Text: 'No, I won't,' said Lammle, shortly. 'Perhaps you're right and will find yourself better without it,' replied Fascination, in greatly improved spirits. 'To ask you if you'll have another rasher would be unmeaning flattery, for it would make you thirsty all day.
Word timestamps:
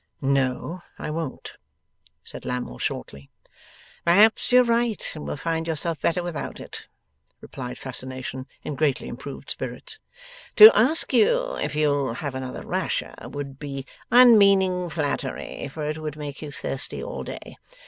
'No, 0.19 0.81
I 0.97 1.11
won't,' 1.11 1.57
said 2.23 2.43
Lammle, 2.43 2.79
shortly. 2.79 3.29
'Perhaps 4.03 4.51
you're 4.51 4.63
right 4.63 4.99
and 5.13 5.27
will 5.27 5.35
find 5.35 5.67
yourself 5.67 6.01
better 6.01 6.23
without 6.23 6.59
it,' 6.59 6.87
replied 7.39 7.77
Fascination, 7.77 8.47
in 8.63 8.73
greatly 8.73 9.07
improved 9.07 9.51
spirits. 9.51 9.99
'To 10.55 10.75
ask 10.75 11.13
you 11.13 11.55
if 11.57 11.75
you'll 11.75 12.13
have 12.13 12.33
another 12.33 12.65
rasher 12.65 13.13
would 13.25 13.59
be 13.59 13.85
unmeaning 14.11 14.89
flattery, 14.89 15.67
for 15.67 15.87
it 15.87 15.99
would 15.99 16.17
make 16.17 16.41
you 16.41 16.49
thirsty 16.51 17.03
all 17.03 17.23
day. 17.23 17.57